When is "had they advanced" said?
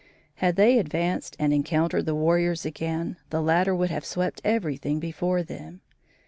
0.37-1.35